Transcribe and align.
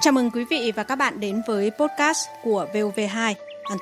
Chào 0.00 0.12
mừng 0.12 0.30
quý 0.30 0.44
vị 0.44 0.72
và 0.76 0.82
các 0.82 0.96
bạn 0.96 1.20
đến 1.20 1.42
với 1.46 1.70
podcast 1.70 2.18
của 2.42 2.66
VOV2. 2.72 3.34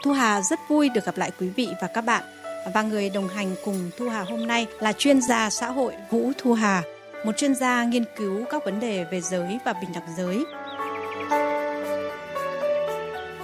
Thu 0.02 0.12
Hà 0.12 0.42
rất 0.42 0.60
vui 0.68 0.88
được 0.88 1.04
gặp 1.04 1.16
lại 1.16 1.30
quý 1.40 1.48
vị 1.48 1.68
và 1.80 1.88
các 1.88 2.00
bạn. 2.00 2.24
Và 2.74 2.82
người 2.82 3.10
đồng 3.10 3.28
hành 3.28 3.54
cùng 3.64 3.90
Thu 3.96 4.08
Hà 4.08 4.22
hôm 4.22 4.46
nay 4.46 4.66
là 4.80 4.92
chuyên 4.92 5.22
gia 5.22 5.50
xã 5.50 5.70
hội 5.70 5.94
Vũ 6.10 6.32
Thu 6.38 6.52
Hà, 6.52 6.82
một 7.24 7.36
chuyên 7.36 7.54
gia 7.54 7.84
nghiên 7.84 8.04
cứu 8.16 8.44
các 8.50 8.64
vấn 8.64 8.80
đề 8.80 9.04
về 9.04 9.20
giới 9.20 9.58
và 9.64 9.72
bình 9.72 9.90
đẳng 9.94 10.08
giới. 10.16 10.44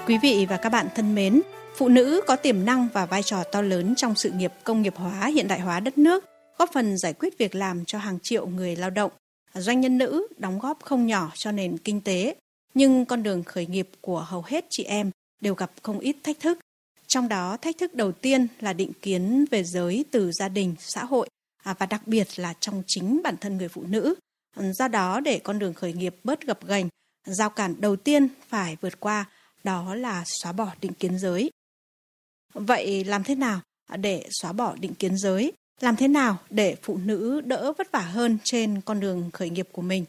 Quý 0.07 0.19
vị 0.23 0.47
và 0.51 0.57
các 0.57 0.69
bạn 0.69 0.87
thân 0.95 1.15
mến, 1.15 1.41
phụ 1.77 1.89
nữ 1.89 2.21
có 2.27 2.37
tiềm 2.37 2.65
năng 2.65 2.89
và 2.93 3.07
vai 3.07 3.23
trò 3.23 3.45
to 3.45 3.63
lớn 3.63 3.95
trong 3.97 4.15
sự 4.15 4.31
nghiệp 4.31 4.53
công 4.65 4.83
nghiệp 4.83 4.95
hóa 4.97 5.27
hiện 5.27 5.49
đại 5.49 5.61
hóa 5.61 5.81
đất 5.81 5.99
nước, 5.99 6.25
góp 6.59 6.71
phần 6.73 6.99
giải 6.99 7.13
quyết 7.13 7.39
việc 7.39 7.55
làm 7.55 7.85
cho 7.85 7.99
hàng 7.99 8.19
triệu 8.23 8.47
người 8.47 8.77
lao 8.77 8.91
động. 8.91 9.11
Doanh 9.55 9.81
nhân 9.81 9.99
nữ 9.99 10.27
đóng 10.39 10.59
góp 10.59 10.79
không 10.83 11.07
nhỏ 11.07 11.31
cho 11.35 11.53
nền 11.53 11.79
kinh 11.79 12.01
tế, 12.01 12.35
nhưng 12.75 13.05
con 13.05 13.23
đường 13.23 13.45
khởi 13.45 13.67
nghiệp 13.67 13.89
của 14.01 14.21
hầu 14.21 14.43
hết 14.47 14.65
chị 14.71 14.85
em 14.85 15.11
đều 15.41 15.55
gặp 15.55 15.73
không 15.83 15.99
ít 15.99 16.17
thách 16.23 16.41
thức. 16.41 16.59
Trong 17.07 17.29
đó, 17.29 17.57
thách 17.57 17.79
thức 17.79 17.95
đầu 17.95 18.13
tiên 18.13 18.47
là 18.61 18.73
định 18.73 18.93
kiến 19.03 19.45
về 19.51 19.65
giới 19.65 20.05
từ 20.11 20.33
gia 20.33 20.49
đình, 20.49 20.75
xã 20.79 21.05
hội 21.05 21.29
à, 21.63 21.75
và 21.79 21.87
đặc 21.87 22.07
biệt 22.07 22.39
là 22.39 22.55
trong 22.61 22.83
chính 22.87 23.21
bản 23.25 23.37
thân 23.37 23.57
người 23.57 23.69
phụ 23.69 23.85
nữ. 23.89 24.15
Do 24.57 24.89
đó, 24.89 25.21
để 25.21 25.39
con 25.39 25.59
đường 25.59 25.75
khởi 25.75 25.93
nghiệp 25.93 26.17
bớt 26.25 26.47
gập 26.47 26.67
ghềnh, 26.67 26.87
giao 27.27 27.51
cản 27.51 27.81
đầu 27.81 27.97
tiên 27.97 28.29
phải 28.49 28.77
vượt 28.81 29.01
qua 29.01 29.25
đó 29.65 29.95
là 29.95 30.25
xóa 30.27 30.53
bỏ 30.53 30.71
định 30.81 30.93
kiến 30.93 31.19
giới. 31.19 31.51
Vậy 32.55 33.05
làm 33.05 33.25
thế 33.25 33.35
nào 33.35 33.61
để 33.97 34.27
xóa 34.31 34.53
bỏ 34.53 34.77
định 34.81 34.95
kiến 34.95 35.19
giới? 35.19 35.53
Làm 35.81 35.97
thế 35.97 36.09
nào 36.09 36.39
để 36.51 36.77
phụ 36.83 36.97
nữ 36.97 37.41
đỡ 37.41 37.73
vất 37.79 37.93
vả 37.93 38.01
hơn 38.01 38.39
trên 38.45 38.81
con 38.81 39.01
đường 39.01 39.31
khởi 39.33 39.51
nghiệp 39.51 39.69
của 39.73 39.83
mình? 39.83 40.05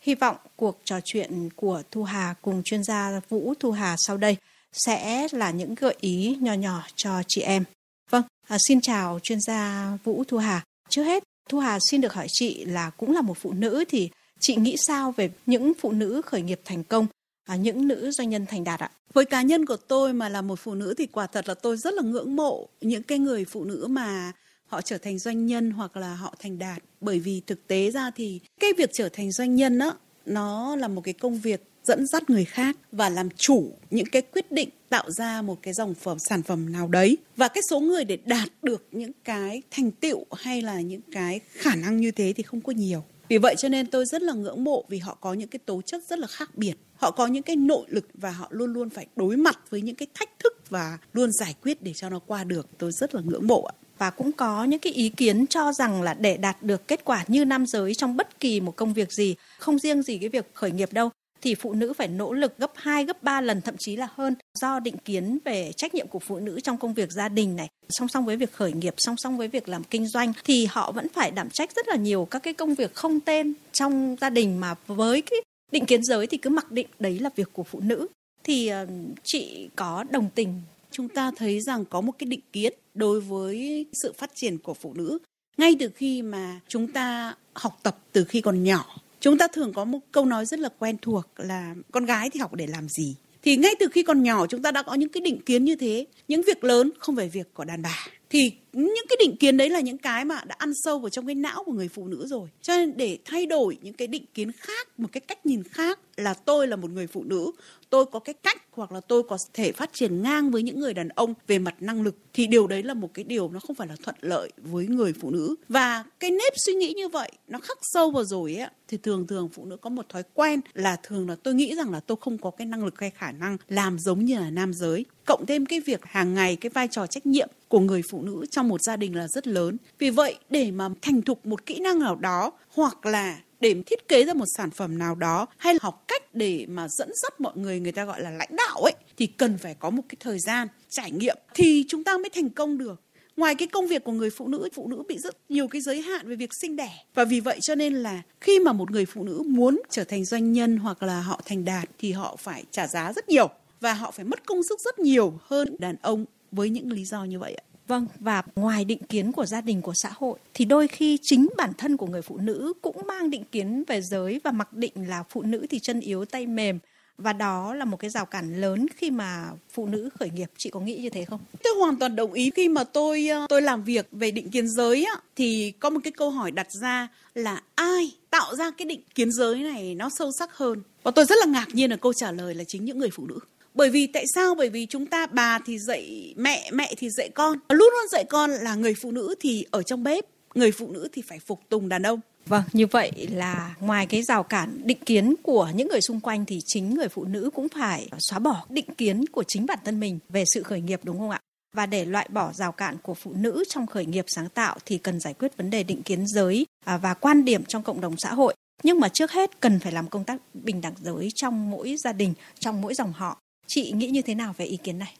Hy 0.00 0.14
vọng 0.14 0.36
cuộc 0.56 0.80
trò 0.84 1.00
chuyện 1.04 1.48
của 1.56 1.82
Thu 1.90 2.04
Hà 2.04 2.34
cùng 2.42 2.62
chuyên 2.62 2.84
gia 2.84 3.20
Vũ 3.28 3.54
Thu 3.60 3.70
Hà 3.70 3.96
sau 3.98 4.16
đây 4.16 4.36
sẽ 4.72 5.28
là 5.32 5.50
những 5.50 5.74
gợi 5.74 5.96
ý 6.00 6.36
nhỏ 6.40 6.52
nhỏ 6.52 6.82
cho 6.96 7.22
chị 7.28 7.40
em. 7.40 7.64
Vâng, 8.10 8.22
à, 8.48 8.56
xin 8.68 8.80
chào 8.80 9.18
chuyên 9.22 9.38
gia 9.40 9.92
Vũ 10.04 10.24
Thu 10.24 10.38
Hà. 10.38 10.64
Trước 10.88 11.02
hết, 11.02 11.22
Thu 11.48 11.58
Hà 11.58 11.78
xin 11.90 12.00
được 12.00 12.12
hỏi 12.12 12.26
chị 12.30 12.64
là 12.64 12.90
cũng 12.90 13.14
là 13.14 13.20
một 13.20 13.38
phụ 13.38 13.52
nữ 13.52 13.84
thì 13.88 14.10
chị 14.40 14.56
nghĩ 14.56 14.76
sao 14.86 15.12
về 15.16 15.30
những 15.46 15.72
phụ 15.80 15.92
nữ 15.92 16.22
khởi 16.22 16.42
nghiệp 16.42 16.60
thành 16.64 16.84
công, 16.84 17.06
à, 17.44 17.56
những 17.56 17.88
nữ 17.88 18.10
doanh 18.10 18.30
nhân 18.30 18.46
thành 18.46 18.64
đạt 18.64 18.80
ạ? 18.80 18.90
Với 19.12 19.24
cá 19.24 19.42
nhân 19.42 19.66
của 19.66 19.76
tôi 19.76 20.12
mà 20.12 20.28
là 20.28 20.42
một 20.42 20.58
phụ 20.58 20.74
nữ 20.74 20.94
thì 20.98 21.06
quả 21.06 21.26
thật 21.26 21.48
là 21.48 21.54
tôi 21.54 21.76
rất 21.76 21.94
là 21.94 22.02
ngưỡng 22.02 22.36
mộ 22.36 22.68
những 22.80 23.02
cái 23.02 23.18
người 23.18 23.44
phụ 23.44 23.64
nữ 23.64 23.86
mà 23.90 24.32
họ 24.68 24.82
trở 24.82 24.98
thành 24.98 25.18
doanh 25.18 25.46
nhân 25.46 25.70
hoặc 25.70 25.96
là 25.96 26.14
họ 26.14 26.34
thành 26.38 26.58
đạt. 26.58 26.82
Bởi 27.00 27.18
vì 27.20 27.42
thực 27.46 27.66
tế 27.66 27.90
ra 27.90 28.10
thì 28.16 28.40
cái 28.60 28.72
việc 28.78 28.90
trở 28.92 29.08
thành 29.08 29.32
doanh 29.32 29.54
nhân 29.54 29.78
á, 29.78 29.92
nó 30.26 30.76
là 30.76 30.88
một 30.88 31.00
cái 31.04 31.14
công 31.14 31.38
việc 31.40 31.62
dẫn 31.84 32.06
dắt 32.06 32.30
người 32.30 32.44
khác 32.44 32.76
và 32.92 33.08
làm 33.08 33.28
chủ 33.30 33.72
những 33.90 34.06
cái 34.12 34.22
quyết 34.22 34.52
định 34.52 34.68
tạo 34.88 35.10
ra 35.10 35.42
một 35.42 35.62
cái 35.62 35.74
dòng 35.74 35.94
phẩm, 35.94 36.18
sản 36.18 36.42
phẩm 36.42 36.72
nào 36.72 36.88
đấy. 36.88 37.18
Và 37.36 37.48
cái 37.48 37.62
số 37.70 37.80
người 37.80 38.04
để 38.04 38.18
đạt 38.24 38.48
được 38.62 38.86
những 38.92 39.12
cái 39.24 39.62
thành 39.70 39.90
tựu 39.90 40.24
hay 40.32 40.62
là 40.62 40.80
những 40.80 41.00
cái 41.12 41.40
khả 41.52 41.74
năng 41.74 41.96
như 41.96 42.10
thế 42.10 42.32
thì 42.36 42.42
không 42.42 42.60
có 42.60 42.72
nhiều. 42.72 43.04
Vì 43.28 43.38
vậy 43.38 43.54
cho 43.58 43.68
nên 43.68 43.86
tôi 43.86 44.06
rất 44.06 44.22
là 44.22 44.32
ngưỡng 44.32 44.64
mộ 44.64 44.84
vì 44.88 44.98
họ 44.98 45.14
có 45.20 45.32
những 45.34 45.48
cái 45.48 45.58
tố 45.66 45.82
chất 45.82 46.02
rất 46.08 46.18
là 46.18 46.26
khác 46.26 46.50
biệt. 46.54 46.74
Họ 46.94 47.10
có 47.10 47.26
những 47.26 47.42
cái 47.42 47.56
nội 47.56 47.86
lực 47.88 48.08
và 48.14 48.30
họ 48.30 48.48
luôn 48.50 48.72
luôn 48.72 48.90
phải 48.90 49.06
đối 49.16 49.36
mặt 49.36 49.58
với 49.70 49.82
những 49.82 49.94
cái 49.94 50.08
thách 50.14 50.38
thức 50.38 50.70
và 50.70 50.98
luôn 51.12 51.32
giải 51.32 51.54
quyết 51.62 51.82
để 51.82 51.92
cho 51.94 52.10
nó 52.10 52.18
qua 52.18 52.44
được. 52.44 52.68
Tôi 52.78 52.92
rất 52.92 53.14
là 53.14 53.20
ngưỡng 53.24 53.46
mộ 53.46 53.62
ạ 53.62 53.74
và 53.98 54.10
cũng 54.10 54.32
có 54.32 54.64
những 54.64 54.80
cái 54.80 54.92
ý 54.92 55.08
kiến 55.08 55.46
cho 55.46 55.72
rằng 55.72 56.02
là 56.02 56.14
để 56.14 56.36
đạt 56.36 56.62
được 56.62 56.88
kết 56.88 57.04
quả 57.04 57.24
như 57.28 57.44
nam 57.44 57.66
giới 57.66 57.94
trong 57.94 58.16
bất 58.16 58.40
kỳ 58.40 58.60
một 58.60 58.76
công 58.76 58.94
việc 58.94 59.12
gì, 59.12 59.34
không 59.58 59.78
riêng 59.78 60.02
gì 60.02 60.18
cái 60.18 60.28
việc 60.28 60.54
khởi 60.54 60.70
nghiệp 60.70 60.92
đâu, 60.92 61.10
thì 61.42 61.54
phụ 61.54 61.72
nữ 61.72 61.92
phải 61.92 62.08
nỗ 62.08 62.32
lực 62.32 62.58
gấp 62.58 62.72
2, 62.74 63.04
gấp 63.04 63.22
3 63.22 63.40
lần 63.40 63.60
thậm 63.60 63.74
chí 63.78 63.96
là 63.96 64.08
hơn 64.14 64.34
do 64.60 64.80
định 64.80 64.96
kiến 65.04 65.38
về 65.44 65.72
trách 65.76 65.94
nhiệm 65.94 66.08
của 66.08 66.18
phụ 66.18 66.38
nữ 66.38 66.60
trong 66.60 66.76
công 66.76 66.94
việc 66.94 67.12
gia 67.12 67.28
đình 67.28 67.56
này. 67.56 67.68
Song 67.88 68.08
song 68.08 68.24
với 68.24 68.36
việc 68.36 68.52
khởi 68.52 68.72
nghiệp 68.72 68.94
song 68.98 69.16
song 69.16 69.38
với 69.38 69.48
việc 69.48 69.68
làm 69.68 69.84
kinh 69.84 70.06
doanh 70.06 70.32
thì 70.44 70.66
họ 70.70 70.92
vẫn 70.92 71.08
phải 71.08 71.30
đảm 71.30 71.50
trách 71.50 71.70
rất 71.76 71.88
là 71.88 71.96
nhiều 71.96 72.24
các 72.30 72.42
cái 72.42 72.54
công 72.54 72.74
việc 72.74 72.94
không 72.94 73.20
tên 73.20 73.54
trong 73.72 74.16
gia 74.20 74.30
đình 74.30 74.60
mà 74.60 74.74
với 74.86 75.22
cái 75.22 75.38
định 75.72 75.86
kiến 75.86 76.04
giới 76.04 76.26
thì 76.26 76.36
cứ 76.36 76.50
mặc 76.50 76.72
định 76.72 76.86
đấy 76.98 77.18
là 77.18 77.30
việc 77.36 77.48
của 77.52 77.64
phụ 77.64 77.80
nữ. 77.80 78.06
Thì 78.44 78.68
ờ, 78.68 78.86
chị 79.22 79.68
có 79.76 80.04
đồng 80.10 80.28
tình 80.34 80.60
chúng 80.98 81.08
ta 81.08 81.30
thấy 81.36 81.60
rằng 81.60 81.84
có 81.84 82.00
một 82.00 82.12
cái 82.18 82.26
định 82.26 82.40
kiến 82.52 82.72
đối 82.94 83.20
với 83.20 83.86
sự 83.92 84.12
phát 84.12 84.30
triển 84.34 84.58
của 84.58 84.74
phụ 84.74 84.94
nữ. 84.94 85.18
Ngay 85.56 85.76
từ 85.80 85.88
khi 85.96 86.22
mà 86.22 86.60
chúng 86.68 86.92
ta 86.92 87.34
học 87.54 87.78
tập 87.82 87.98
từ 88.12 88.24
khi 88.24 88.40
còn 88.40 88.64
nhỏ, 88.64 88.96
chúng 89.20 89.38
ta 89.38 89.48
thường 89.48 89.72
có 89.72 89.84
một 89.84 89.98
câu 90.12 90.24
nói 90.24 90.46
rất 90.46 90.60
là 90.60 90.68
quen 90.78 90.96
thuộc 91.02 91.26
là 91.36 91.74
con 91.90 92.04
gái 92.04 92.30
thì 92.30 92.40
học 92.40 92.54
để 92.54 92.66
làm 92.66 92.88
gì? 92.88 93.16
Thì 93.42 93.56
ngay 93.56 93.74
từ 93.80 93.86
khi 93.92 94.02
còn 94.02 94.22
nhỏ, 94.22 94.46
chúng 94.46 94.62
ta 94.62 94.72
đã 94.72 94.82
có 94.82 94.94
những 94.94 95.08
cái 95.08 95.20
định 95.20 95.40
kiến 95.40 95.64
như 95.64 95.76
thế. 95.76 96.06
Những 96.28 96.42
việc 96.42 96.64
lớn 96.64 96.90
không 96.98 97.16
phải 97.16 97.28
việc 97.28 97.54
của 97.54 97.64
đàn 97.64 97.82
bà 97.82 98.06
thì 98.30 98.52
những 98.72 99.06
cái 99.08 99.16
định 99.20 99.36
kiến 99.36 99.56
đấy 99.56 99.70
là 99.70 99.80
những 99.80 99.98
cái 99.98 100.24
mà 100.24 100.40
đã 100.46 100.54
ăn 100.58 100.72
sâu 100.74 100.98
vào 100.98 101.10
trong 101.10 101.26
cái 101.26 101.34
não 101.34 101.64
của 101.64 101.72
người 101.72 101.88
phụ 101.88 102.08
nữ 102.08 102.26
rồi. 102.26 102.48
Cho 102.62 102.76
nên 102.76 102.96
để 102.96 103.18
thay 103.24 103.46
đổi 103.46 103.78
những 103.82 103.94
cái 103.94 104.08
định 104.08 104.24
kiến 104.34 104.52
khác, 104.52 104.88
một 104.98 105.08
cái 105.12 105.20
cách 105.20 105.46
nhìn 105.46 105.62
khác 105.62 106.00
là 106.16 106.34
tôi 106.34 106.66
là 106.66 106.76
một 106.76 106.90
người 106.90 107.06
phụ 107.06 107.24
nữ, 107.24 107.50
tôi 107.90 108.06
có 108.06 108.18
cái 108.18 108.34
cách 108.34 108.62
hoặc 108.70 108.92
là 108.92 109.00
tôi 109.00 109.22
có 109.22 109.38
thể 109.54 109.72
phát 109.72 109.90
triển 109.92 110.22
ngang 110.22 110.50
với 110.50 110.62
những 110.62 110.80
người 110.80 110.94
đàn 110.94 111.08
ông 111.08 111.34
về 111.46 111.58
mặt 111.58 111.74
năng 111.80 112.02
lực, 112.02 112.16
thì 112.32 112.46
điều 112.46 112.66
đấy 112.66 112.82
là 112.82 112.94
một 112.94 113.14
cái 113.14 113.24
điều 113.24 113.50
nó 113.50 113.60
không 113.60 113.76
phải 113.76 113.88
là 113.88 113.96
thuận 114.02 114.16
lợi 114.20 114.50
với 114.56 114.86
người 114.86 115.12
phụ 115.20 115.30
nữ. 115.30 115.54
Và 115.68 116.04
cái 116.20 116.30
nếp 116.30 116.52
suy 116.56 116.74
nghĩ 116.74 116.92
như 116.96 117.08
vậy 117.08 117.32
nó 117.48 117.58
khắc 117.58 117.78
sâu 117.82 118.10
vào 118.10 118.24
rồi 118.24 118.54
ấy 118.54 118.68
thì 118.88 118.96
thường 118.96 119.26
thường 119.26 119.48
phụ 119.52 119.64
nữ 119.64 119.76
có 119.76 119.90
một 119.90 120.08
thói 120.08 120.22
quen 120.34 120.60
là 120.74 120.96
thường 121.02 121.28
là 121.28 121.36
tôi 121.42 121.54
nghĩ 121.54 121.74
rằng 121.74 121.90
là 121.90 122.00
tôi 122.00 122.16
không 122.20 122.38
có 122.38 122.50
cái 122.50 122.66
năng 122.66 122.84
lực 122.84 123.00
hay 123.00 123.10
khả 123.10 123.32
năng 123.32 123.56
làm 123.68 123.98
giống 123.98 124.24
như 124.24 124.38
là 124.38 124.50
nam 124.50 124.72
giới 124.72 125.04
cộng 125.28 125.46
thêm 125.46 125.66
cái 125.66 125.80
việc 125.80 126.00
hàng 126.04 126.34
ngày 126.34 126.56
cái 126.56 126.70
vai 126.70 126.88
trò 126.88 127.06
trách 127.06 127.26
nhiệm 127.26 127.48
của 127.68 127.80
người 127.80 128.02
phụ 128.10 128.22
nữ 128.22 128.46
trong 128.50 128.68
một 128.68 128.82
gia 128.82 128.96
đình 128.96 129.16
là 129.16 129.28
rất 129.28 129.46
lớn. 129.46 129.76
Vì 129.98 130.10
vậy, 130.10 130.38
để 130.50 130.70
mà 130.70 130.88
thành 131.02 131.22
thục 131.22 131.46
một 131.46 131.66
kỹ 131.66 131.78
năng 131.78 131.98
nào 131.98 132.16
đó, 132.16 132.52
hoặc 132.68 133.06
là 133.06 133.38
để 133.60 133.74
thiết 133.86 134.08
kế 134.08 134.24
ra 134.24 134.34
một 134.34 134.44
sản 134.56 134.70
phẩm 134.70 134.98
nào 134.98 135.14
đó, 135.14 135.46
hay 135.56 135.74
là 135.74 135.78
học 135.82 136.04
cách 136.08 136.34
để 136.34 136.66
mà 136.68 136.88
dẫn 136.88 137.10
dắt 137.22 137.40
mọi 137.40 137.56
người 137.56 137.80
người 137.80 137.92
ta 137.92 138.04
gọi 138.04 138.22
là 138.22 138.30
lãnh 138.30 138.56
đạo 138.56 138.80
ấy, 138.82 138.94
thì 139.16 139.26
cần 139.26 139.58
phải 139.58 139.74
có 139.74 139.90
một 139.90 140.02
cái 140.08 140.16
thời 140.20 140.38
gian 140.38 140.68
trải 140.88 141.10
nghiệm 141.10 141.36
thì 141.54 141.84
chúng 141.88 142.04
ta 142.04 142.18
mới 142.18 142.30
thành 142.34 142.50
công 142.50 142.78
được. 142.78 143.02
Ngoài 143.36 143.54
cái 143.54 143.68
công 143.68 143.88
việc 143.88 144.04
của 144.04 144.12
người 144.12 144.30
phụ 144.30 144.48
nữ 144.48 144.68
phụ 144.74 144.88
nữ 144.88 145.02
bị 145.08 145.18
rất 145.18 145.36
nhiều 145.48 145.68
cái 145.68 145.80
giới 145.80 146.02
hạn 146.02 146.28
về 146.28 146.36
việc 146.36 146.50
sinh 146.60 146.76
đẻ. 146.76 146.90
Và 147.14 147.24
vì 147.24 147.40
vậy 147.40 147.58
cho 147.60 147.74
nên 147.74 147.94
là 147.94 148.22
khi 148.40 148.58
mà 148.58 148.72
một 148.72 148.90
người 148.90 149.06
phụ 149.06 149.24
nữ 149.24 149.42
muốn 149.46 149.80
trở 149.90 150.04
thành 150.04 150.24
doanh 150.24 150.52
nhân 150.52 150.76
hoặc 150.76 151.02
là 151.02 151.20
họ 151.20 151.40
thành 151.44 151.64
đạt 151.64 151.88
thì 151.98 152.12
họ 152.12 152.36
phải 152.36 152.64
trả 152.70 152.86
giá 152.86 153.12
rất 153.12 153.28
nhiều 153.28 153.50
và 153.80 153.92
họ 153.94 154.10
phải 154.10 154.24
mất 154.24 154.46
công 154.46 154.62
sức 154.62 154.80
rất 154.80 154.98
nhiều 154.98 155.38
hơn 155.42 155.76
đàn 155.78 155.96
ông 156.02 156.24
với 156.52 156.70
những 156.70 156.92
lý 156.92 157.04
do 157.04 157.24
như 157.24 157.38
vậy 157.38 157.54
ạ. 157.54 157.64
Vâng, 157.88 158.06
và 158.20 158.42
ngoài 158.56 158.84
định 158.84 159.02
kiến 159.08 159.32
của 159.32 159.46
gia 159.46 159.60
đình 159.60 159.82
của 159.82 159.92
xã 159.94 160.10
hội 160.14 160.38
thì 160.54 160.64
đôi 160.64 160.88
khi 160.88 161.18
chính 161.22 161.48
bản 161.56 161.72
thân 161.78 161.96
của 161.96 162.06
người 162.06 162.22
phụ 162.22 162.36
nữ 162.36 162.72
cũng 162.82 163.06
mang 163.06 163.30
định 163.30 163.44
kiến 163.52 163.84
về 163.86 164.00
giới 164.02 164.40
và 164.44 164.50
mặc 164.50 164.72
định 164.72 164.92
là 165.08 165.24
phụ 165.30 165.42
nữ 165.42 165.66
thì 165.70 165.78
chân 165.78 166.00
yếu 166.00 166.24
tay 166.24 166.46
mềm. 166.46 166.78
Và 167.18 167.32
đó 167.32 167.74
là 167.74 167.84
một 167.84 167.96
cái 167.96 168.10
rào 168.10 168.26
cản 168.26 168.60
lớn 168.60 168.86
khi 168.96 169.10
mà 169.10 169.50
phụ 169.70 169.86
nữ 169.86 170.08
khởi 170.18 170.30
nghiệp. 170.30 170.50
Chị 170.56 170.70
có 170.70 170.80
nghĩ 170.80 170.96
như 170.96 171.10
thế 171.10 171.24
không? 171.24 171.40
Tôi 171.62 171.72
hoàn 171.78 171.96
toàn 171.96 172.16
đồng 172.16 172.32
ý. 172.32 172.50
Khi 172.54 172.68
mà 172.68 172.84
tôi 172.84 173.28
ờ, 173.28 173.46
tôi 173.48 173.62
làm 173.62 173.84
việc 173.84 174.08
về 174.12 174.30
định 174.30 174.50
kiến 174.50 174.68
giới 174.68 175.04
á 175.04 175.20
thì 175.36 175.72
có 175.80 175.90
một 175.90 176.00
cái 176.04 176.12
câu 176.12 176.30
hỏi 176.30 176.50
đặt 176.50 176.72
ra 176.72 177.08
là 177.34 177.62
ai 177.74 178.10
tạo 178.30 178.56
ra 178.56 178.70
cái 178.70 178.86
định 178.86 179.00
kiến 179.14 179.32
giới 179.32 179.58
này 179.58 179.94
nó 179.94 180.08
sâu 180.18 180.32
sắc 180.38 180.56
hơn? 180.56 180.82
Và 181.02 181.10
tôi 181.10 181.24
rất 181.24 181.36
là 181.38 181.46
ngạc 181.46 181.66
nhiên 181.72 181.90
là 181.90 181.96
câu 181.96 182.12
trả 182.12 182.32
lời 182.32 182.54
là 182.54 182.64
chính 182.64 182.84
những 182.84 182.98
người 182.98 183.10
phụ 183.10 183.26
nữ 183.26 183.38
bởi 183.78 183.90
vì 183.90 184.06
tại 184.06 184.24
sao 184.34 184.54
bởi 184.54 184.70
vì 184.70 184.86
chúng 184.86 185.06
ta 185.06 185.26
bà 185.26 185.58
thì 185.66 185.78
dạy 185.78 186.34
mẹ 186.36 186.70
mẹ 186.72 186.94
thì 186.96 187.10
dạy 187.10 187.28
con 187.28 187.58
luôn 187.68 187.90
luôn 187.92 188.08
dạy 188.12 188.24
con 188.24 188.50
là 188.50 188.74
người 188.74 188.94
phụ 188.94 189.10
nữ 189.10 189.34
thì 189.40 189.66
ở 189.70 189.82
trong 189.82 190.02
bếp 190.02 190.24
người 190.54 190.72
phụ 190.72 190.90
nữ 190.90 191.08
thì 191.12 191.22
phải 191.22 191.38
phục 191.38 191.60
tùng 191.68 191.88
đàn 191.88 192.02
ông 192.02 192.20
Vâng, 192.46 192.62
như 192.72 192.86
vậy 192.86 193.12
là 193.30 193.74
ngoài 193.80 194.06
cái 194.06 194.22
rào 194.22 194.42
cản 194.42 194.80
định 194.84 194.98
kiến 195.06 195.34
của 195.42 195.70
những 195.74 195.88
người 195.88 196.00
xung 196.00 196.20
quanh 196.20 196.44
thì 196.44 196.60
chính 196.64 196.94
người 196.94 197.08
phụ 197.08 197.24
nữ 197.24 197.50
cũng 197.54 197.68
phải 197.68 198.08
xóa 198.18 198.38
bỏ 198.38 198.64
định 198.68 198.94
kiến 198.98 199.26
của 199.26 199.44
chính 199.48 199.66
bản 199.66 199.78
thân 199.84 200.00
mình 200.00 200.18
về 200.28 200.44
sự 200.54 200.62
khởi 200.62 200.80
nghiệp 200.80 201.00
đúng 201.02 201.18
không 201.18 201.30
ạ? 201.30 201.40
Và 201.76 201.86
để 201.86 202.04
loại 202.04 202.28
bỏ 202.32 202.52
rào 202.52 202.72
cản 202.72 202.96
của 203.02 203.14
phụ 203.14 203.32
nữ 203.34 203.64
trong 203.68 203.86
khởi 203.86 204.06
nghiệp 204.06 204.24
sáng 204.28 204.48
tạo 204.48 204.76
thì 204.86 204.98
cần 204.98 205.20
giải 205.20 205.34
quyết 205.34 205.56
vấn 205.56 205.70
đề 205.70 205.82
định 205.82 206.02
kiến 206.02 206.26
giới 206.26 206.66
à, 206.84 206.96
và 206.96 207.14
quan 207.14 207.44
điểm 207.44 207.64
trong 207.64 207.82
cộng 207.82 208.00
đồng 208.00 208.14
xã 208.18 208.34
hội. 208.34 208.54
Nhưng 208.82 209.00
mà 209.00 209.08
trước 209.08 209.30
hết 209.30 209.60
cần 209.60 209.78
phải 209.78 209.92
làm 209.92 210.08
công 210.08 210.24
tác 210.24 210.40
bình 210.54 210.80
đẳng 210.80 210.94
giới 211.00 211.28
trong 211.34 211.70
mỗi 211.70 211.96
gia 212.04 212.12
đình, 212.12 212.34
trong 212.58 212.80
mỗi 212.80 212.94
dòng 212.94 213.12
họ. 213.12 213.38
Chị 213.68 213.92
nghĩ 213.92 214.06
như 214.06 214.22
thế 214.22 214.34
nào 214.34 214.54
về 214.56 214.64
ý 214.64 214.76
kiến 214.76 214.98
này? 214.98 215.14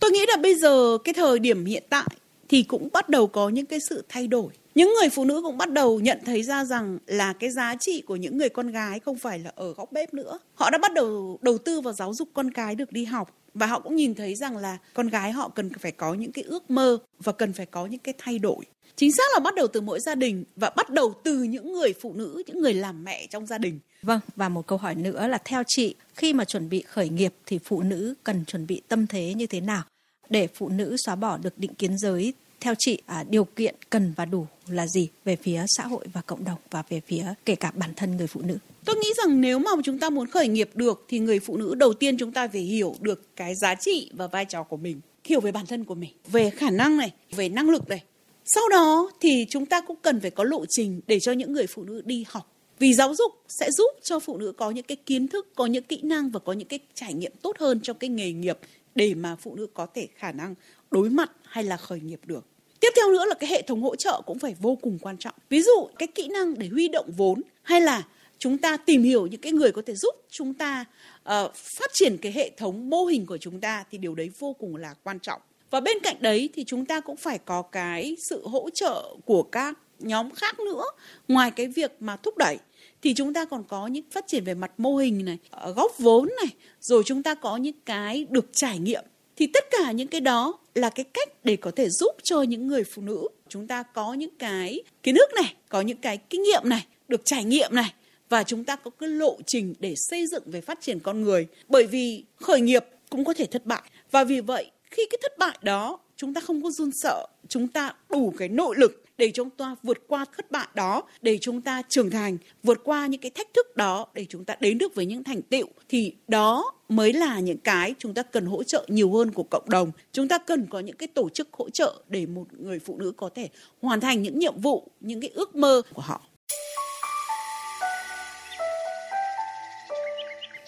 Tôi 0.00 0.10
nghĩ 0.10 0.20
là 0.28 0.36
bây 0.36 0.54
giờ 0.54 0.98
cái 1.04 1.14
thời 1.14 1.38
điểm 1.38 1.64
hiện 1.64 1.82
tại 1.88 2.06
thì 2.48 2.62
cũng 2.62 2.88
bắt 2.92 3.08
đầu 3.08 3.26
có 3.26 3.48
những 3.48 3.66
cái 3.66 3.78
sự 3.88 4.04
thay 4.08 4.26
đổi 4.26 4.52
những 4.74 4.94
người 5.00 5.08
phụ 5.08 5.24
nữ 5.24 5.42
cũng 5.42 5.58
bắt 5.58 5.72
đầu 5.72 6.00
nhận 6.00 6.18
thấy 6.24 6.42
ra 6.42 6.64
rằng 6.64 6.98
là 7.06 7.32
cái 7.32 7.50
giá 7.50 7.74
trị 7.80 8.02
của 8.06 8.16
những 8.16 8.38
người 8.38 8.48
con 8.48 8.70
gái 8.70 9.00
không 9.00 9.18
phải 9.18 9.38
là 9.38 9.52
ở 9.54 9.72
góc 9.72 9.92
bếp 9.92 10.14
nữa. 10.14 10.38
Họ 10.54 10.70
đã 10.70 10.78
bắt 10.78 10.92
đầu 10.94 11.38
đầu 11.42 11.58
tư 11.58 11.80
vào 11.80 11.92
giáo 11.92 12.14
dục 12.14 12.28
con 12.34 12.50
cái 12.50 12.74
được 12.74 12.92
đi 12.92 13.04
học 13.04 13.34
và 13.54 13.66
họ 13.66 13.80
cũng 13.80 13.96
nhìn 13.96 14.14
thấy 14.14 14.34
rằng 14.34 14.56
là 14.56 14.78
con 14.94 15.08
gái 15.08 15.32
họ 15.32 15.48
cần 15.48 15.70
phải 15.80 15.92
có 15.92 16.14
những 16.14 16.32
cái 16.32 16.44
ước 16.44 16.70
mơ 16.70 16.98
và 17.18 17.32
cần 17.32 17.52
phải 17.52 17.66
có 17.66 17.86
những 17.86 18.00
cái 18.00 18.14
thay 18.18 18.38
đổi 18.38 18.64
chính 18.96 19.12
xác 19.12 19.24
là 19.32 19.40
bắt 19.40 19.54
đầu 19.54 19.66
từ 19.66 19.80
mỗi 19.80 20.00
gia 20.00 20.14
đình 20.14 20.44
và 20.56 20.70
bắt 20.76 20.90
đầu 20.90 21.14
từ 21.24 21.42
những 21.42 21.72
người 21.72 21.94
phụ 22.00 22.12
nữ, 22.12 22.42
những 22.46 22.60
người 22.60 22.74
làm 22.74 23.04
mẹ 23.04 23.26
trong 23.30 23.46
gia 23.46 23.58
đình 23.58 23.78
vâng 24.02 24.20
và 24.36 24.48
một 24.48 24.66
câu 24.66 24.78
hỏi 24.78 24.94
nữa 24.94 25.26
là 25.26 25.38
theo 25.44 25.62
chị, 25.66 25.94
khi 26.14 26.32
mà 26.32 26.44
chuẩn 26.44 26.68
bị 26.68 26.82
khởi 26.82 27.08
nghiệp 27.08 27.34
thì 27.46 27.58
phụ 27.64 27.82
nữ 27.82 28.14
cần 28.24 28.44
chuẩn 28.44 28.66
bị 28.66 28.82
tâm 28.88 29.06
thế 29.06 29.34
như 29.34 29.46
thế 29.46 29.60
nào 29.60 29.82
để 30.30 30.48
phụ 30.54 30.68
nữ 30.68 30.96
xóa 31.06 31.16
bỏ 31.16 31.36
được 31.36 31.58
định 31.58 31.74
kiến 31.74 31.98
giới 31.98 32.34
theo 32.64 32.74
chị 32.78 32.98
à, 33.06 33.24
điều 33.30 33.44
kiện 33.44 33.74
cần 33.90 34.12
và 34.16 34.24
đủ 34.24 34.46
là 34.66 34.86
gì 34.86 35.08
về 35.24 35.36
phía 35.36 35.64
xã 35.68 35.86
hội 35.86 36.06
và 36.12 36.20
cộng 36.20 36.44
đồng 36.44 36.58
và 36.70 36.82
về 36.88 37.00
phía 37.06 37.24
kể 37.44 37.54
cả 37.54 37.72
bản 37.74 37.90
thân 37.96 38.16
người 38.16 38.26
phụ 38.26 38.40
nữ? 38.44 38.58
Tôi 38.84 38.96
nghĩ 38.96 39.08
rằng 39.16 39.40
nếu 39.40 39.58
mà 39.58 39.70
chúng 39.84 39.98
ta 39.98 40.10
muốn 40.10 40.26
khởi 40.26 40.48
nghiệp 40.48 40.70
được 40.74 41.04
thì 41.08 41.18
người 41.18 41.40
phụ 41.40 41.56
nữ 41.56 41.74
đầu 41.74 41.92
tiên 41.92 42.18
chúng 42.18 42.32
ta 42.32 42.48
phải 42.48 42.60
hiểu 42.60 42.94
được 43.00 43.36
cái 43.36 43.54
giá 43.54 43.74
trị 43.74 44.10
và 44.14 44.26
vai 44.26 44.44
trò 44.44 44.62
của 44.62 44.76
mình 44.76 45.00
hiểu 45.24 45.40
về 45.40 45.52
bản 45.52 45.66
thân 45.66 45.84
của 45.84 45.94
mình 45.94 46.10
về 46.26 46.50
khả 46.50 46.70
năng 46.70 46.96
này 46.96 47.12
về 47.30 47.48
năng 47.48 47.70
lực 47.70 47.88
này. 47.88 48.02
Sau 48.44 48.68
đó 48.68 49.10
thì 49.20 49.46
chúng 49.50 49.66
ta 49.66 49.80
cũng 49.80 49.96
cần 50.02 50.20
phải 50.20 50.30
có 50.30 50.44
lộ 50.44 50.64
trình 50.68 51.00
để 51.06 51.20
cho 51.20 51.32
những 51.32 51.52
người 51.52 51.66
phụ 51.66 51.84
nữ 51.84 52.02
đi 52.04 52.24
học. 52.28 52.52
Vì 52.78 52.94
giáo 52.94 53.14
dục 53.14 53.32
sẽ 53.48 53.70
giúp 53.70 53.90
cho 54.02 54.18
phụ 54.20 54.36
nữ 54.38 54.52
có 54.52 54.70
những 54.70 54.84
cái 54.84 54.96
kiến 54.96 55.28
thức 55.28 55.48
có 55.54 55.66
những 55.66 55.84
kỹ 55.84 56.00
năng 56.02 56.30
và 56.30 56.40
có 56.40 56.52
những 56.52 56.68
cái 56.68 56.78
trải 56.94 57.14
nghiệm 57.14 57.32
tốt 57.42 57.56
hơn 57.58 57.80
trong 57.82 57.98
cái 57.98 58.10
nghề 58.10 58.32
nghiệp 58.32 58.58
để 58.94 59.14
mà 59.14 59.36
phụ 59.36 59.54
nữ 59.54 59.66
có 59.74 59.86
thể 59.94 60.08
khả 60.16 60.32
năng 60.32 60.54
đối 60.90 61.10
mặt 61.10 61.30
hay 61.42 61.64
là 61.64 61.76
khởi 61.76 62.00
nghiệp 62.00 62.20
được 62.26 62.44
tiếp 62.84 62.92
theo 62.96 63.10
nữa 63.10 63.24
là 63.26 63.34
cái 63.34 63.50
hệ 63.50 63.62
thống 63.62 63.82
hỗ 63.82 63.96
trợ 63.96 64.20
cũng 64.26 64.38
phải 64.38 64.54
vô 64.60 64.78
cùng 64.82 64.98
quan 65.02 65.18
trọng. 65.18 65.34
Ví 65.48 65.62
dụ 65.62 65.88
cái 65.98 66.08
kỹ 66.08 66.28
năng 66.28 66.58
để 66.58 66.68
huy 66.68 66.88
động 66.88 67.10
vốn 67.16 67.42
hay 67.62 67.80
là 67.80 68.02
chúng 68.38 68.58
ta 68.58 68.76
tìm 68.76 69.02
hiểu 69.02 69.26
những 69.26 69.40
cái 69.40 69.52
người 69.52 69.72
có 69.72 69.82
thể 69.86 69.94
giúp 69.94 70.14
chúng 70.30 70.54
ta 70.54 70.84
uh, 71.22 71.54
phát 71.54 71.90
triển 71.92 72.16
cái 72.18 72.32
hệ 72.32 72.50
thống 72.56 72.90
mô 72.90 73.04
hình 73.04 73.26
của 73.26 73.38
chúng 73.38 73.60
ta 73.60 73.84
thì 73.90 73.98
điều 73.98 74.14
đấy 74.14 74.30
vô 74.38 74.52
cùng 74.52 74.76
là 74.76 74.94
quan 75.02 75.18
trọng. 75.20 75.40
Và 75.70 75.80
bên 75.80 75.98
cạnh 76.02 76.16
đấy 76.20 76.48
thì 76.54 76.64
chúng 76.64 76.84
ta 76.84 77.00
cũng 77.00 77.16
phải 77.16 77.38
có 77.38 77.62
cái 77.62 78.16
sự 78.28 78.48
hỗ 78.48 78.70
trợ 78.70 79.14
của 79.24 79.42
các 79.42 79.78
nhóm 79.98 80.30
khác 80.30 80.60
nữa. 80.60 80.84
Ngoài 81.28 81.50
cái 81.50 81.66
việc 81.66 81.92
mà 82.00 82.16
thúc 82.16 82.38
đẩy 82.38 82.58
thì 83.02 83.14
chúng 83.14 83.34
ta 83.34 83.44
còn 83.44 83.64
có 83.68 83.86
những 83.86 84.04
phát 84.10 84.26
triển 84.26 84.44
về 84.44 84.54
mặt 84.54 84.72
mô 84.78 84.96
hình 84.96 85.24
này 85.24 85.38
ờ, 85.50 85.72
góp 85.72 85.98
vốn 85.98 86.28
này 86.42 86.54
rồi 86.80 87.02
chúng 87.06 87.22
ta 87.22 87.34
có 87.34 87.56
những 87.56 87.76
cái 87.86 88.26
được 88.30 88.46
trải 88.52 88.78
nghiệm 88.78 89.04
thì 89.36 89.46
tất 89.46 89.64
cả 89.70 89.92
những 89.92 90.08
cái 90.08 90.20
đó 90.20 90.58
là 90.74 90.90
cái 90.90 91.04
cách 91.04 91.44
để 91.44 91.56
có 91.56 91.70
thể 91.70 91.88
giúp 91.88 92.16
cho 92.22 92.42
những 92.42 92.68
người 92.68 92.84
phụ 92.84 93.02
nữ. 93.02 93.28
Chúng 93.48 93.66
ta 93.66 93.82
có 93.82 94.14
những 94.14 94.36
cái 94.38 94.82
kiến 95.02 95.14
thức 95.14 95.30
này, 95.34 95.54
có 95.68 95.80
những 95.80 95.96
cái 95.96 96.16
kinh 96.16 96.42
nghiệm 96.42 96.62
này, 96.64 96.86
được 97.08 97.20
trải 97.24 97.44
nghiệm 97.44 97.74
này, 97.74 97.94
và 98.28 98.42
chúng 98.42 98.64
ta 98.64 98.76
có 98.76 98.90
cái 98.90 99.08
lộ 99.08 99.38
trình 99.46 99.74
để 99.78 99.94
xây 99.96 100.26
dựng 100.26 100.42
về 100.46 100.60
phát 100.60 100.80
triển 100.80 101.00
con 101.00 101.22
người. 101.22 101.46
Bởi 101.68 101.86
vì 101.86 102.24
khởi 102.36 102.60
nghiệp 102.60 102.84
cũng 103.10 103.24
có 103.24 103.34
thể 103.34 103.46
thất 103.46 103.66
bại. 103.66 103.82
Và 104.10 104.24
vì 104.24 104.40
vậy, 104.40 104.70
khi 104.90 105.06
cái 105.10 105.18
thất 105.22 105.38
bại 105.38 105.58
đó 105.62 105.98
chúng 106.16 106.34
ta 106.34 106.40
không 106.40 106.62
có 106.62 106.70
run 106.70 106.92
sợ, 106.92 107.26
chúng 107.48 107.68
ta 107.68 107.94
đủ 108.10 108.32
cái 108.38 108.48
nội 108.48 108.76
lực 108.78 109.04
để 109.18 109.30
chúng 109.34 109.50
ta 109.50 109.76
vượt 109.82 109.98
qua 110.08 110.24
thất 110.36 110.50
bại 110.50 110.68
đó, 110.74 111.02
để 111.22 111.38
chúng 111.40 111.60
ta 111.60 111.82
trưởng 111.88 112.10
thành, 112.10 112.38
vượt 112.62 112.80
qua 112.84 113.06
những 113.06 113.20
cái 113.20 113.30
thách 113.30 113.54
thức 113.54 113.76
đó 113.76 114.06
để 114.14 114.26
chúng 114.28 114.44
ta 114.44 114.56
đến 114.60 114.78
được 114.78 114.94
với 114.94 115.06
những 115.06 115.24
thành 115.24 115.42
tựu. 115.42 115.66
Thì 115.88 116.12
đó 116.28 116.72
mới 116.88 117.12
là 117.12 117.40
những 117.40 117.58
cái 117.58 117.94
chúng 117.98 118.14
ta 118.14 118.22
cần 118.22 118.46
hỗ 118.46 118.62
trợ 118.62 118.86
nhiều 118.88 119.12
hơn 119.12 119.32
của 119.32 119.42
cộng 119.42 119.68
đồng. 119.70 119.92
Chúng 120.12 120.28
ta 120.28 120.38
cần 120.38 120.66
có 120.70 120.80
những 120.80 120.96
cái 120.96 121.06
tổ 121.06 121.28
chức 121.28 121.48
hỗ 121.52 121.70
trợ 121.70 122.02
để 122.08 122.26
một 122.26 122.44
người 122.52 122.78
phụ 122.78 122.98
nữ 122.98 123.12
có 123.16 123.28
thể 123.34 123.48
hoàn 123.80 124.00
thành 124.00 124.22
những 124.22 124.38
nhiệm 124.38 124.60
vụ, 124.60 124.90
những 125.00 125.20
cái 125.20 125.30
ước 125.34 125.56
mơ 125.56 125.82
của 125.94 126.02
họ. 126.02 126.22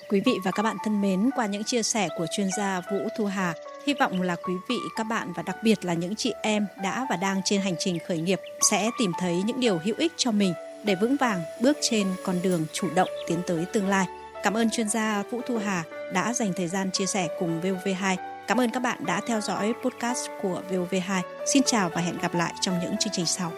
Quý 0.09 0.21
vị 0.21 0.39
và 0.45 0.51
các 0.51 0.63
bạn 0.63 0.77
thân 0.85 1.01
mến, 1.03 1.31
qua 1.37 1.47
những 1.47 1.65
chia 1.65 1.83
sẻ 1.83 2.09
của 2.19 2.27
chuyên 2.37 2.49
gia 2.57 2.81
Vũ 2.91 3.09
Thu 3.19 3.25
Hà, 3.27 3.55
hy 3.87 3.95
vọng 3.95 4.23
là 4.23 4.37
quý 4.37 4.55
vị, 4.69 4.77
các 4.97 5.05
bạn 5.05 5.33
và 5.33 5.43
đặc 5.43 5.57
biệt 5.63 5.85
là 5.85 5.95
những 5.95 6.15
chị 6.15 6.33
em 6.43 6.67
đã 6.83 7.07
và 7.11 7.17
đang 7.17 7.41
trên 7.45 7.61
hành 7.61 7.75
trình 7.79 7.99
khởi 8.09 8.19
nghiệp 8.19 8.41
sẽ 8.71 8.91
tìm 8.99 9.13
thấy 9.21 9.43
những 9.47 9.61
điều 9.61 9.79
hữu 9.79 9.95
ích 9.99 10.13
cho 10.17 10.33
mình 10.33 10.53
để 10.85 10.95
vững 10.95 11.17
vàng 11.17 11.43
bước 11.63 11.77
trên 11.81 12.07
con 12.25 12.37
đường 12.43 12.67
chủ 12.73 12.89
động 12.95 13.09
tiến 13.27 13.39
tới 13.47 13.65
tương 13.73 13.89
lai. 13.89 14.07
Cảm 14.43 14.57
ơn 14.57 14.71
chuyên 14.71 14.89
gia 14.89 15.23
Vũ 15.31 15.41
Thu 15.47 15.59
Hà 15.59 15.85
đã 16.13 16.33
dành 16.33 16.53
thời 16.57 16.69
gian 16.69 16.91
chia 16.91 17.07
sẻ 17.07 17.29
cùng 17.39 17.61
VOV2. 17.61 18.17
Cảm 18.47 18.61
ơn 18.61 18.71
các 18.71 18.81
bạn 18.81 19.05
đã 19.07 19.21
theo 19.27 19.41
dõi 19.41 19.73
podcast 19.85 20.29
của 20.43 20.63
VOV2. 20.71 21.23
Xin 21.47 21.63
chào 21.63 21.89
và 21.95 22.01
hẹn 22.01 22.19
gặp 22.19 22.35
lại 22.35 22.55
trong 22.61 22.79
những 22.83 22.97
chương 23.01 23.13
trình 23.13 23.27
sau. 23.27 23.53